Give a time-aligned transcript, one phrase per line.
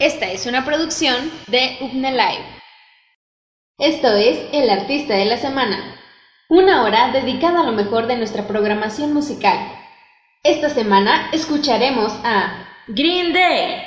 [0.00, 2.62] Esta es una producción de Upne Live.
[3.78, 5.94] Esto es El Artista de la Semana,
[6.48, 9.58] una hora dedicada a lo mejor de nuestra programación musical.
[10.42, 13.82] Esta semana escucharemos a Green Day,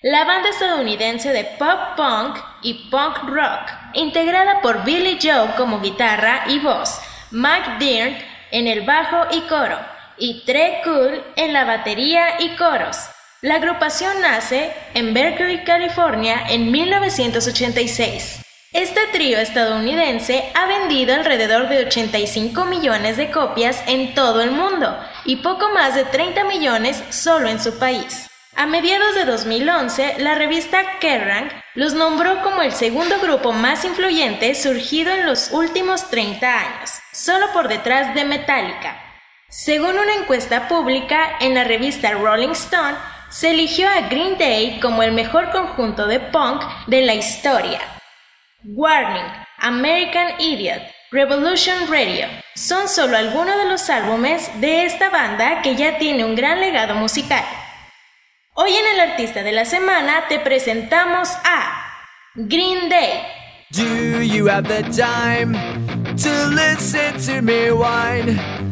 [0.00, 6.44] la banda estadounidense de pop punk y punk rock, integrada por Billy Joe como guitarra
[6.46, 6.98] y voz,
[7.30, 8.16] Mike Dearn
[8.52, 9.78] en el bajo y coro,
[10.16, 12.96] y Trey Cool en la batería y coros.
[13.44, 18.40] La agrupación nace en Berkeley, California, en 1986.
[18.72, 24.96] Este trío estadounidense ha vendido alrededor de 85 millones de copias en todo el mundo
[25.24, 28.28] y poco más de 30 millones solo en su país.
[28.54, 34.54] A mediados de 2011, la revista Kerrang los nombró como el segundo grupo más influyente
[34.54, 39.00] surgido en los últimos 30 años, solo por detrás de Metallica.
[39.48, 42.96] Según una encuesta pública en la revista Rolling Stone,
[43.32, 47.80] se eligió a Green Day como el mejor conjunto de punk de la historia.
[48.62, 49.26] Warning,
[49.58, 55.98] American Idiot, Revolution Radio son solo algunos de los álbumes de esta banda que ya
[55.98, 57.44] tiene un gran legado musical.
[58.54, 61.90] Hoy en el Artista de la Semana te presentamos a
[62.34, 63.22] Green Day.
[63.70, 65.54] Do you have the time
[66.16, 68.71] to listen to me whine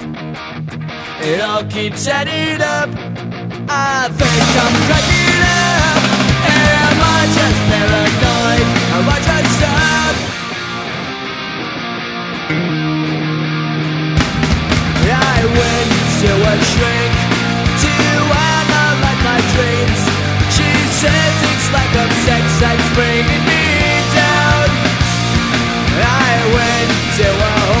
[1.23, 2.89] It all keeps adding up.
[3.69, 6.01] I think I'm cracking up.
[6.49, 8.65] Am I just paranoid?
[8.97, 10.15] Am I just up?
[15.13, 15.91] I went
[16.25, 17.13] to a shrink
[17.85, 17.93] to
[18.33, 20.01] analyze my dreams.
[20.49, 23.65] She says it's like a sex that's bringing me
[24.17, 24.73] down.
[26.01, 26.89] I went
[27.21, 27.80] to a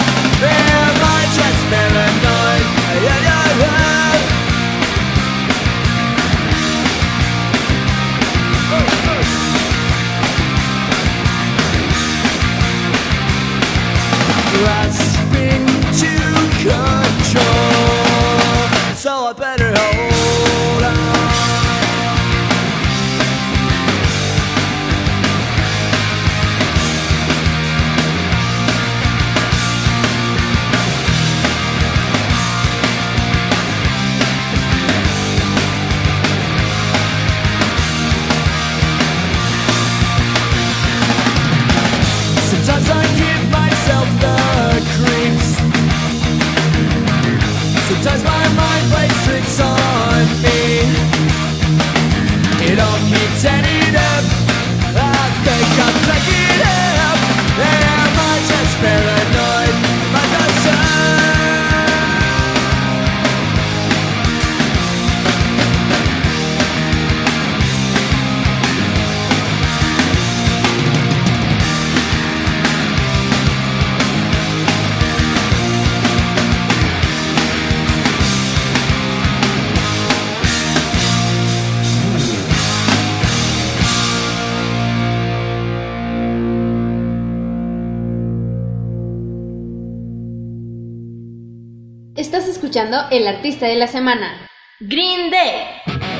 [93.11, 94.47] El Artista de la Semana.
[94.79, 96.10] Green Day.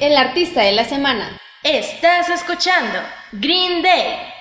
[0.00, 1.38] El Artista de la Semana.
[1.62, 2.98] Estás escuchando
[3.32, 4.33] Green Day.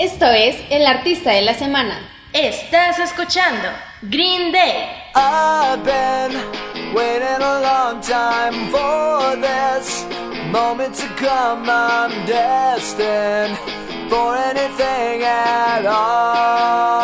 [0.00, 2.00] Esto es El Artista de la Semana.
[2.32, 3.68] Estás escuchando
[4.00, 4.88] Green Day.
[5.14, 6.40] I've been
[6.94, 10.06] waiting a long time for this
[10.50, 11.68] moment to come.
[11.68, 13.58] I'm destined
[14.08, 16.99] for anything at all.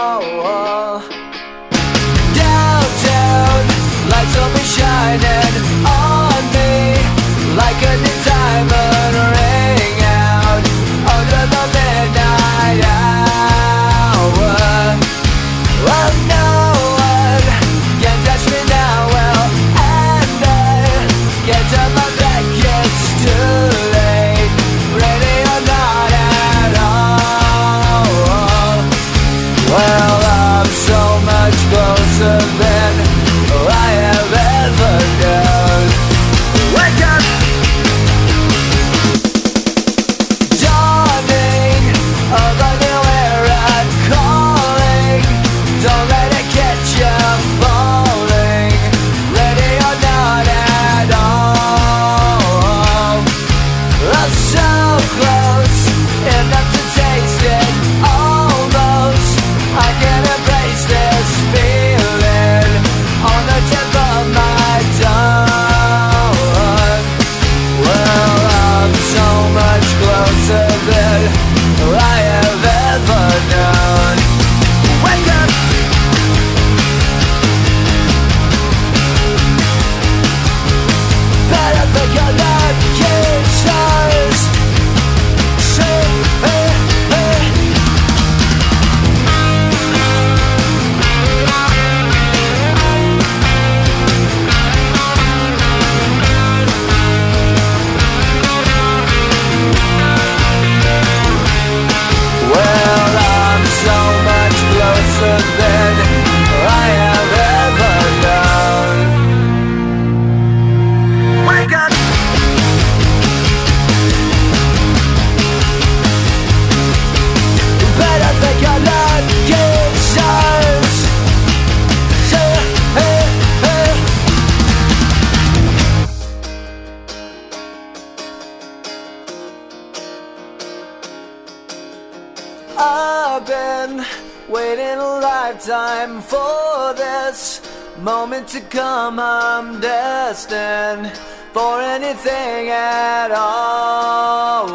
[138.56, 141.12] to come I'm destined
[141.52, 144.68] for anything at all.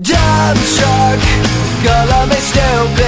[0.00, 1.20] Dumb shark,
[1.84, 3.07] color me stupid.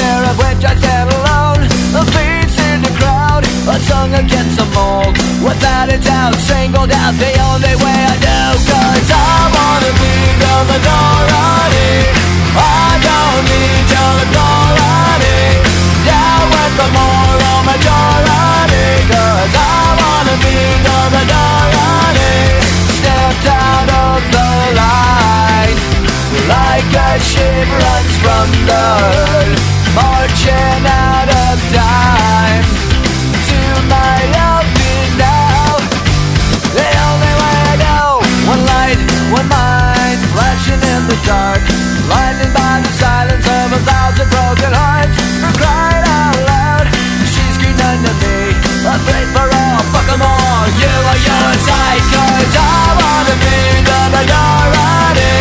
[5.51, 9.11] without a doubt Strangled out the only way I know Cause
[9.55, 11.99] wanna be the beat
[12.55, 15.43] I don't need your authority.
[16.07, 19.55] Yeah, with the moral majority Cause
[19.99, 22.33] wanna be the beat of
[22.97, 25.79] Stepped out of the line
[26.47, 28.87] Like a ship runs from the
[29.97, 31.00] marching
[41.31, 41.63] dark.
[42.07, 46.85] Blinded by the silence of a thousand broken hearts For cried out loud.
[47.31, 48.37] She screamed under me.
[48.83, 50.65] Afraid for all, fuck them all.
[50.81, 53.57] You are your psycho I wanna be
[53.89, 55.37] the majority.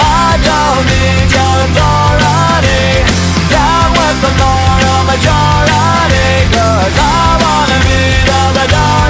[0.00, 2.84] I don't need your authority.
[3.52, 6.28] Down with the for more majority.
[6.56, 9.07] Cause I wanna be the majority.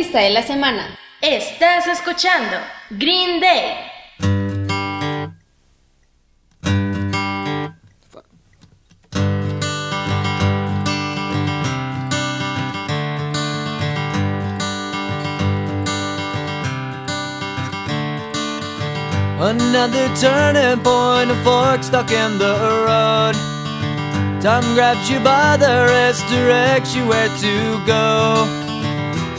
[0.00, 0.98] Artista de la semana.
[1.20, 2.56] Estás escuchando
[2.90, 3.76] Green Day.
[19.42, 22.54] Another turning point, a fork stuck in the
[22.86, 23.34] road.
[24.40, 28.59] Time grabs you by the wrist, directs you where to go.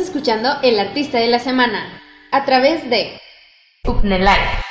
[0.00, 2.00] Escuchando el artista de la semana
[2.32, 3.20] a través de
[3.84, 4.65] Upnelay.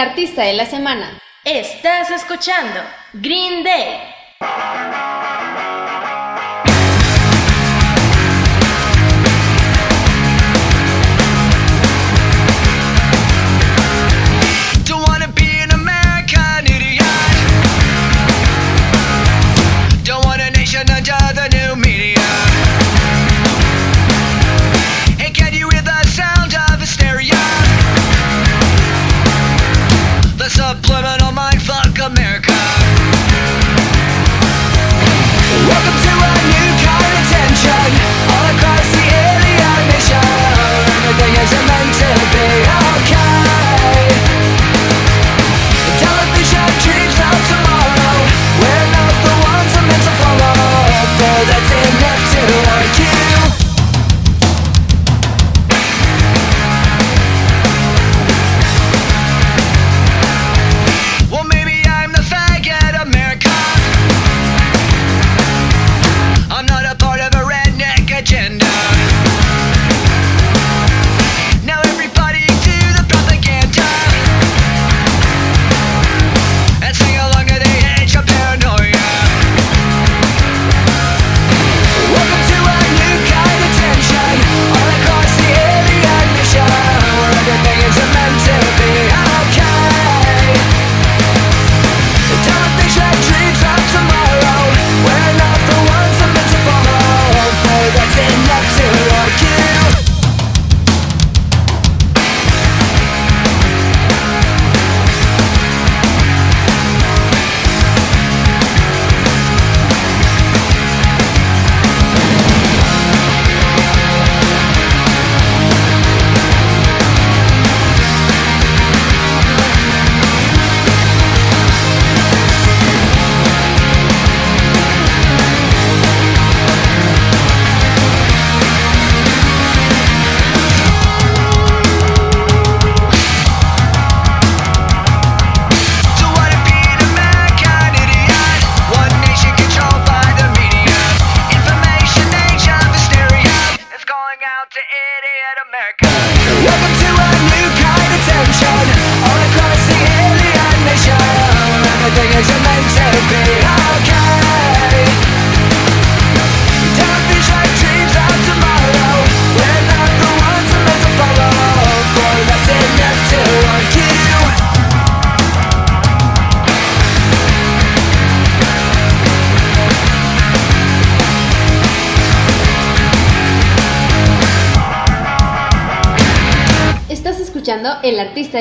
[0.00, 1.18] Artista de la semana.
[1.44, 2.80] Estás escuchando
[3.12, 4.09] Green Day.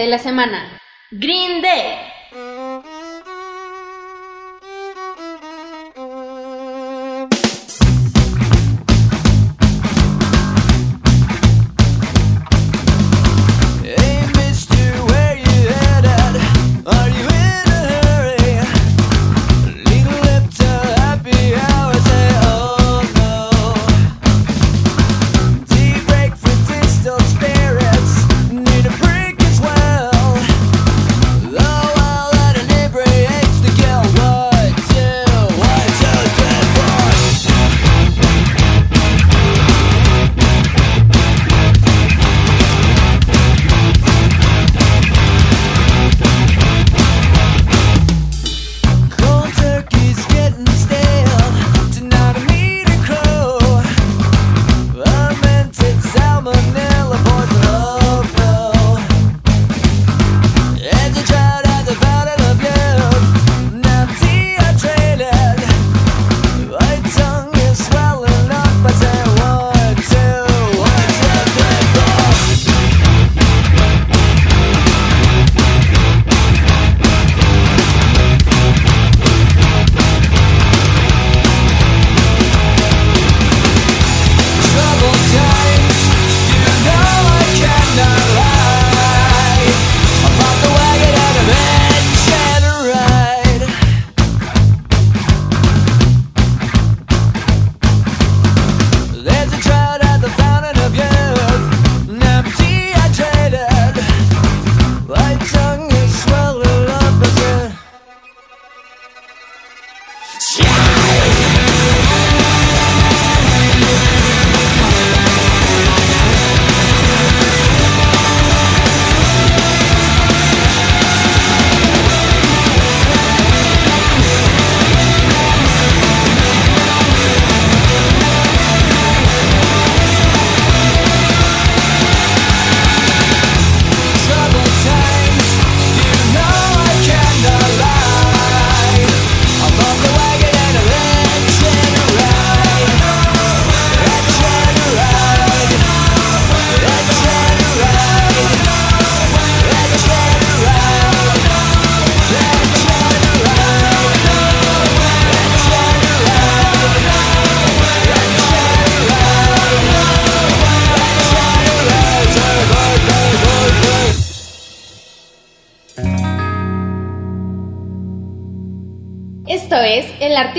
[0.10, 0.79] La Semana.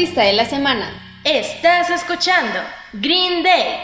[0.01, 0.90] artista de la semana.
[1.24, 2.59] Estás escuchando
[2.94, 3.79] Green Day.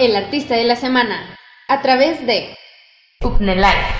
[0.00, 1.36] el artista de la semana
[1.68, 2.56] a través de
[3.22, 3.99] Upnelife.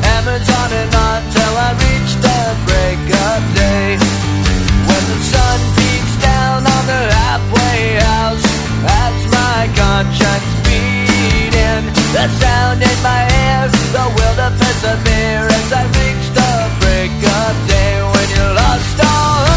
[0.23, 3.97] haven't done it until I reach the break of day.
[4.85, 8.45] When the sun beats down on the halfway house,
[8.85, 11.85] that's my conscience beating.
[12.13, 17.53] The sound in my ears, the will to persevere as I reach the break of
[17.67, 17.93] day.
[18.13, 19.50] When you're lost all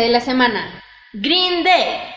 [0.00, 0.82] de la semana.
[1.14, 2.14] Green Day.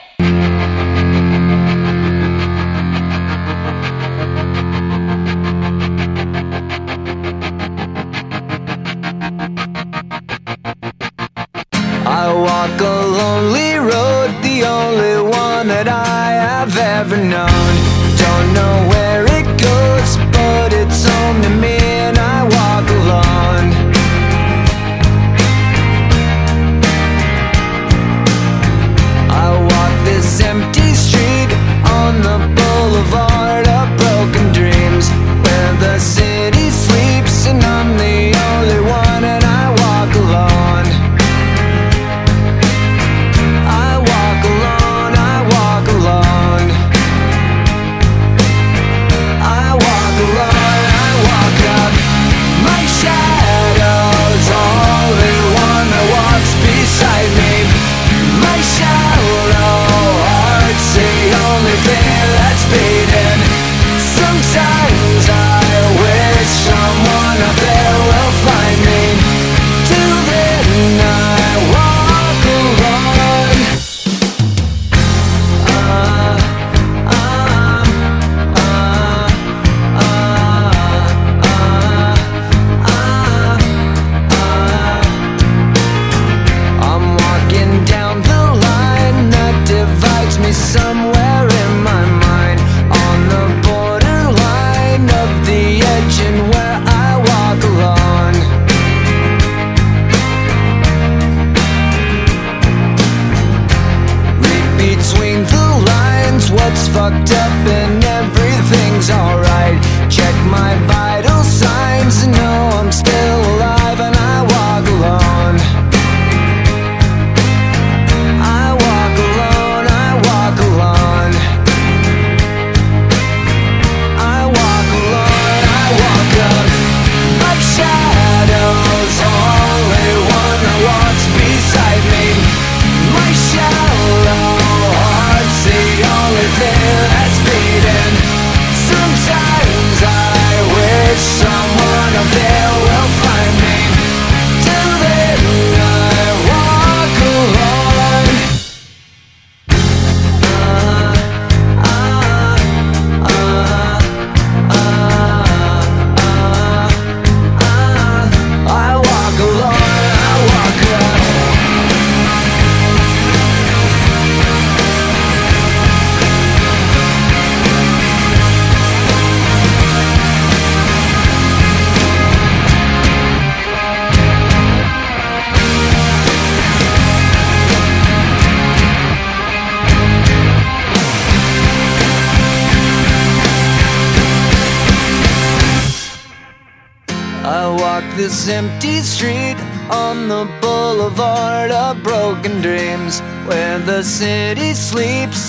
[12.06, 17.89] I walk a lonely road, the only one that I have ever known.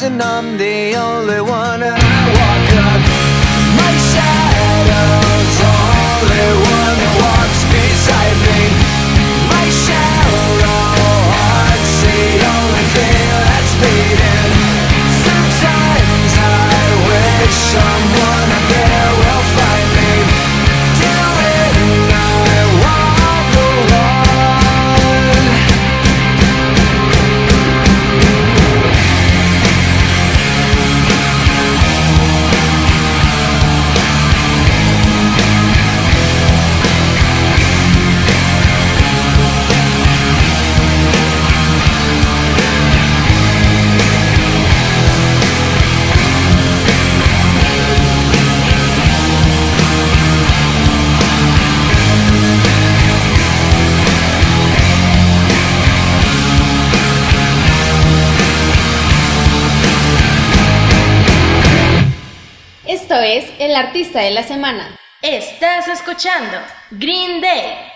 [0.01, 0.70] dancing on the
[63.81, 64.97] artista de la semana.
[65.23, 66.59] Estás escuchando
[66.91, 67.91] Green Day.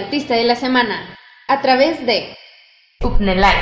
[0.00, 1.14] Artista de la Semana
[1.46, 2.34] a través de
[3.04, 3.54] Upnelay.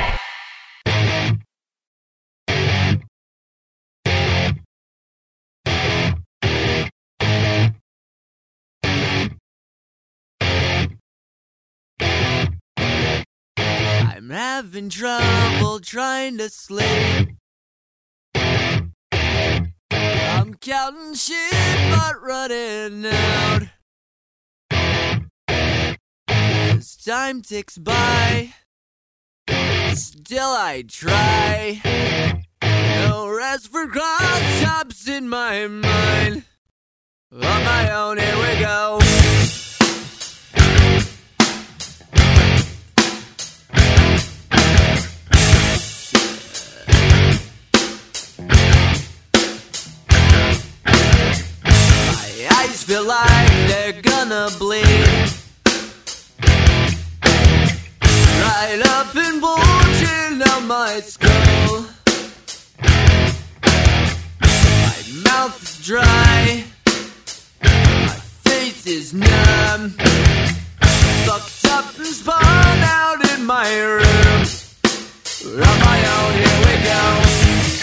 [13.57, 17.35] I'm having trouble trying to sleep.
[18.33, 18.93] I'm
[20.61, 21.51] counting sheep
[21.91, 23.78] but running out.
[26.89, 28.51] As time ticks by,
[29.93, 31.79] still I try.
[32.63, 36.45] No rest for cross in my mind.
[37.31, 38.97] On my own, here we go.
[52.07, 55.38] My eyes feel like they're gonna bleed.
[58.61, 61.85] Right up and bulging out my skull.
[64.81, 66.65] My mouth is dry.
[67.63, 69.91] My face is numb.
[71.25, 74.45] Fucked up and spun out in my room.
[75.45, 77.78] On my own, here we go.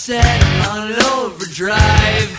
[0.00, 2.30] Set on overdrive.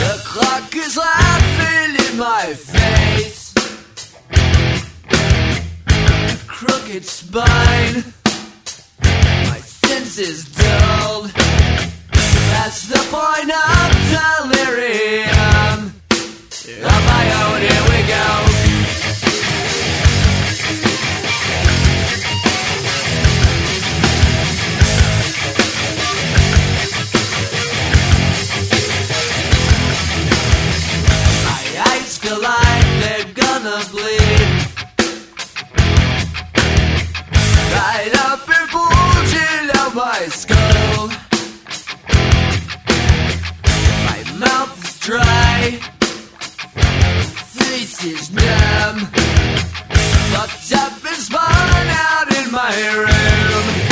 [0.00, 3.52] The clock is laughing in my face.
[6.46, 8.02] Crooked spine,
[9.50, 11.30] my senses dulled.
[12.54, 15.92] That's the point of delirium.
[16.82, 18.61] On my own, here we go.
[32.22, 34.48] Feel like they're gonna bleed.
[37.74, 38.42] Right up
[39.94, 41.08] my skull.
[44.06, 45.78] My mouth is dry.
[47.58, 49.00] Face is numb.
[50.32, 53.91] Fucked up and spun out in my room.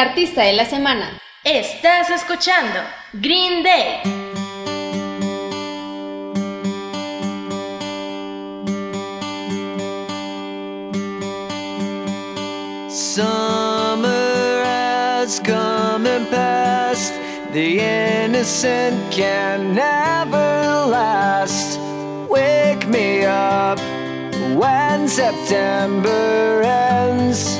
[0.00, 1.20] Artista de la Semana.
[1.44, 2.80] Estás escuchando
[3.12, 4.00] Green Day.
[12.88, 17.12] Summer has come and passed.
[17.52, 17.80] The
[18.24, 21.78] innocent can never last.
[22.30, 23.78] Wake me up
[24.56, 27.59] when September ends.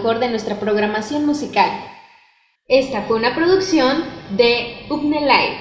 [0.00, 1.70] de nuestra programación musical.
[2.66, 5.59] Esta fue una producción de Upne Live.